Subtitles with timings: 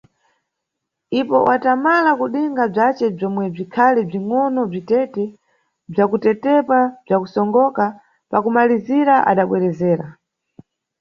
[1.19, 5.23] Ipo watamala kudinga bzace bzomwe bzikhali bzingʼono bzi tete,
[5.91, 7.85] bzakutetepa bza kusongoka,
[8.29, 10.07] pa kumalizira adabwerezera.